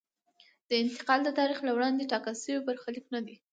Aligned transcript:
دا 0.69 0.75
انتقال 0.83 1.19
د 1.23 1.29
تاریخ 1.39 1.59
له 1.63 1.71
وړاندې 1.73 2.09
ټاکل 2.11 2.35
شوی 2.43 2.65
برخلیک 2.67 3.05
نه 3.15 3.19
دی. 3.25 3.35